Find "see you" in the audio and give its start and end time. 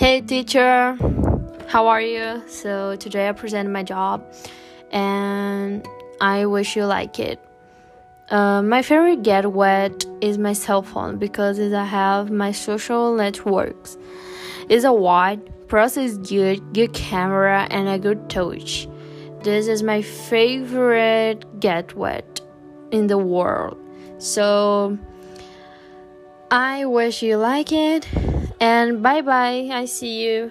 29.86-30.50